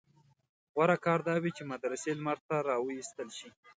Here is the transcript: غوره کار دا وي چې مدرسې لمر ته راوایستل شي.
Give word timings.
غوره 0.73 0.97
کار 1.05 1.19
دا 1.27 1.35
وي 1.43 1.51
چې 1.57 1.63
مدرسې 1.71 2.11
لمر 2.19 2.37
ته 2.47 2.55
راوایستل 2.69 3.29
شي. 3.37 3.49